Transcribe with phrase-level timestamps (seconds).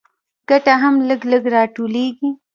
[0.49, 2.29] ګټه هم لږ لږ راټولېږي